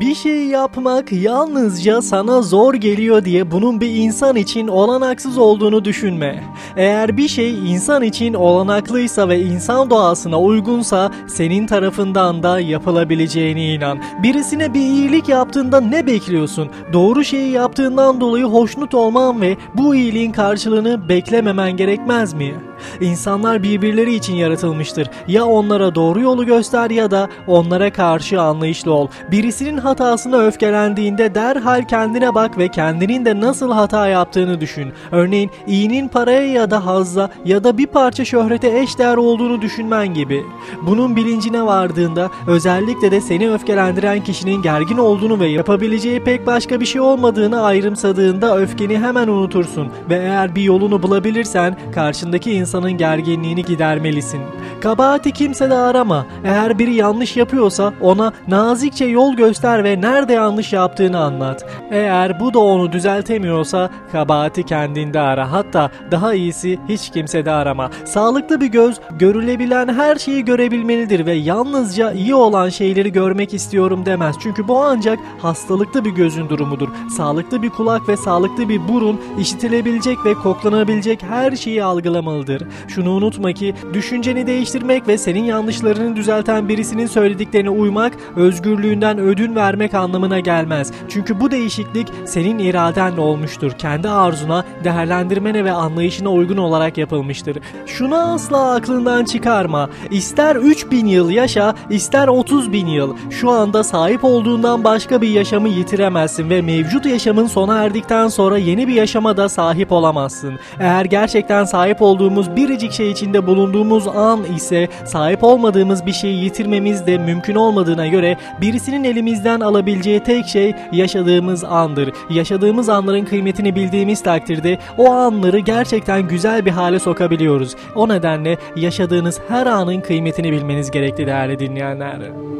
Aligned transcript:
Bir 0.00 0.14
şey 0.14 0.46
yapmak 0.46 1.12
yalnızca 1.12 2.02
sana 2.02 2.42
zor 2.42 2.74
geliyor 2.74 3.24
diye 3.24 3.50
bunun 3.50 3.80
bir 3.80 3.94
insan 3.94 4.36
için 4.36 4.68
olanaksız 4.68 5.38
olduğunu 5.38 5.84
düşünme. 5.84 6.44
Eğer 6.76 7.16
bir 7.16 7.28
şey 7.28 7.72
insan 7.72 8.02
için 8.02 8.34
olanaklıysa 8.34 9.28
ve 9.28 9.40
insan 9.40 9.90
doğasına 9.90 10.40
uygunsa 10.40 11.10
senin 11.26 11.66
tarafından 11.66 12.42
da 12.42 12.60
yapılabileceğine 12.60 13.74
inan. 13.74 13.98
Birisine 14.22 14.74
bir 14.74 14.80
iyilik 14.80 15.28
yaptığında 15.28 15.80
ne 15.80 16.06
bekliyorsun? 16.06 16.68
Doğru 16.92 17.24
şeyi 17.24 17.50
yaptığından 17.50 18.20
dolayı 18.20 18.44
hoşnut 18.44 18.94
olman 18.94 19.40
ve 19.40 19.56
bu 19.74 19.94
iyiliğin 19.94 20.32
karşılığını 20.32 21.08
beklememen 21.08 21.76
gerekmez 21.76 22.34
mi? 22.34 22.54
İnsanlar 23.00 23.62
birbirleri 23.62 24.14
için 24.14 24.34
yaratılmıştır. 24.34 25.10
Ya 25.28 25.46
onlara 25.46 25.94
doğru 25.94 26.20
yolu 26.20 26.46
göster 26.46 26.90
ya 26.90 27.10
da 27.10 27.28
onlara 27.46 27.92
karşı 27.92 28.40
anlayışlı 28.40 28.92
ol. 28.92 29.08
Birisinin 29.30 29.78
hatasına 29.78 30.36
öfkelendiğinde 30.38 31.34
derhal 31.34 31.82
kendine 31.88 32.34
bak 32.34 32.58
ve 32.58 32.68
kendinin 32.68 33.24
de 33.24 33.40
nasıl 33.40 33.72
hata 33.72 34.08
yaptığını 34.08 34.60
düşün. 34.60 34.92
Örneğin 35.12 35.50
iyinin 35.66 36.08
paraya 36.08 36.46
ya 36.46 36.70
da 36.70 36.86
hazza 36.86 37.30
ya 37.44 37.64
da 37.64 37.78
bir 37.78 37.86
parça 37.86 38.24
şöhrete 38.24 38.78
eşdeğer 38.78 39.16
olduğunu 39.16 39.62
düşünmen 39.62 40.14
gibi. 40.14 40.44
Bunun 40.82 41.16
bilincine 41.16 41.62
vardığında 41.62 42.30
özellikle 42.46 43.10
de 43.10 43.20
seni 43.20 43.52
öfkelendiren 43.52 44.24
kişinin 44.24 44.62
gergin 44.62 44.98
olduğunu 44.98 45.40
ve 45.40 45.46
yapabileceği 45.46 46.24
pek 46.24 46.46
başka 46.46 46.80
bir 46.80 46.86
şey 46.86 47.00
olmadığını 47.00 47.62
ayrımsadığında 47.62 48.58
öfkeni 48.58 48.98
hemen 48.98 49.28
unutursun 49.28 49.88
ve 50.10 50.14
eğer 50.14 50.54
bir 50.54 50.62
yolunu 50.62 51.02
bulabilirsen 51.02 51.76
karşındaki 51.94 52.50
insanın 52.70 52.92
gerginliğini 52.92 53.64
gidermelisin. 53.64 54.40
Kabahati 54.80 55.32
kimse 55.32 55.70
de 55.70 55.74
arama. 55.74 56.26
Eğer 56.44 56.78
biri 56.78 56.94
yanlış 56.94 57.36
yapıyorsa 57.36 57.92
ona 58.00 58.32
nazikçe 58.48 59.04
yol 59.04 59.34
göster 59.34 59.84
ve 59.84 60.00
nerede 60.00 60.32
yanlış 60.32 60.72
yaptığını 60.72 61.18
anlat. 61.18 61.64
Eğer 61.90 62.40
bu 62.40 62.54
da 62.54 62.58
onu 62.58 62.92
düzeltemiyorsa 62.92 63.90
kabahati 64.12 64.62
kendinde 64.62 65.20
ara. 65.20 65.52
Hatta 65.52 65.90
daha 66.10 66.34
iyisi 66.34 66.78
hiç 66.88 67.10
kimse 67.10 67.44
de 67.44 67.50
arama. 67.50 67.90
Sağlıklı 68.04 68.60
bir 68.60 68.66
göz 68.66 69.00
görülebilen 69.18 69.88
her 69.88 70.16
şeyi 70.16 70.44
görebilmelidir 70.44 71.26
ve 71.26 71.32
yalnızca 71.32 72.12
iyi 72.12 72.34
olan 72.34 72.68
şeyleri 72.68 73.12
görmek 73.12 73.54
istiyorum 73.54 74.06
demez. 74.06 74.36
Çünkü 74.42 74.68
bu 74.68 74.82
ancak 74.82 75.18
hastalıklı 75.38 76.04
bir 76.04 76.10
gözün 76.10 76.48
durumudur. 76.48 76.88
Sağlıklı 77.16 77.62
bir 77.62 77.70
kulak 77.70 78.08
ve 78.08 78.16
sağlıklı 78.16 78.68
bir 78.68 78.88
burun 78.88 79.20
işitilebilecek 79.38 80.18
ve 80.24 80.34
koklanabilecek 80.34 81.22
her 81.22 81.56
şeyi 81.56 81.84
algılamalıdır. 81.84 82.59
Şunu 82.88 83.10
unutma 83.10 83.52
ki 83.52 83.74
düşünceni 83.92 84.46
değiştirmek 84.46 85.08
ve 85.08 85.18
senin 85.18 85.44
yanlışlarını 85.44 86.16
düzelten 86.16 86.68
birisinin 86.68 87.06
söylediklerine 87.06 87.70
uymak 87.70 88.12
özgürlüğünden 88.36 89.18
ödün 89.18 89.56
vermek 89.56 89.94
anlamına 89.94 90.40
gelmez. 90.40 90.92
Çünkü 91.08 91.40
bu 91.40 91.50
değişiklik 91.50 92.08
senin 92.24 92.58
iradenle 92.58 93.20
olmuştur. 93.20 93.72
Kendi 93.72 94.08
arzuna, 94.08 94.64
değerlendirmene 94.84 95.64
ve 95.64 95.72
anlayışına 95.72 96.30
uygun 96.32 96.56
olarak 96.56 96.98
yapılmıştır. 96.98 97.58
Şunu 97.86 98.32
asla 98.32 98.74
aklından 98.74 99.24
çıkarma. 99.24 99.90
İster 100.10 100.56
3000 100.56 101.06
yıl 101.06 101.30
yaşa, 101.30 101.74
ister 101.90 102.28
30 102.28 102.72
bin 102.72 102.86
yıl. 102.86 103.16
Şu 103.30 103.50
anda 103.50 103.84
sahip 103.84 104.24
olduğundan 104.24 104.84
başka 104.84 105.22
bir 105.22 105.28
yaşamı 105.28 105.68
yitiremezsin 105.68 106.50
ve 106.50 106.62
mevcut 106.62 107.06
yaşamın 107.06 107.46
sona 107.46 107.84
erdikten 107.84 108.28
sonra 108.28 108.58
yeni 108.58 108.88
bir 108.88 108.94
yaşama 108.94 109.36
da 109.36 109.48
sahip 109.48 109.92
olamazsın. 109.92 110.58
Eğer 110.80 111.04
gerçekten 111.04 111.64
sahip 111.64 112.02
olduğumuz 112.02 112.49
biricik 112.56 112.92
şey 112.92 113.10
içinde 113.10 113.46
bulunduğumuz 113.46 114.08
an 114.08 114.44
ise 114.56 114.88
sahip 115.04 115.44
olmadığımız 115.44 116.06
bir 116.06 116.12
şeyi 116.12 116.44
yitirmemiz 116.44 117.06
de 117.06 117.18
mümkün 117.18 117.54
olmadığına 117.54 118.06
göre 118.06 118.36
birisinin 118.60 119.04
elimizden 119.04 119.60
alabileceği 119.60 120.20
tek 120.20 120.46
şey 120.46 120.74
yaşadığımız 120.92 121.64
andır. 121.64 122.12
Yaşadığımız 122.30 122.88
anların 122.88 123.24
kıymetini 123.24 123.74
bildiğimiz 123.74 124.22
takdirde 124.22 124.78
o 124.98 125.10
anları 125.10 125.58
gerçekten 125.58 126.28
güzel 126.28 126.64
bir 126.64 126.70
hale 126.70 126.98
sokabiliyoruz. 126.98 127.76
O 127.94 128.08
nedenle 128.08 128.56
yaşadığınız 128.76 129.40
her 129.48 129.66
anın 129.66 130.00
kıymetini 130.00 130.52
bilmeniz 130.52 130.90
gerekli 130.90 131.26
değerli 131.26 131.58
dinleyenler. 131.58 132.59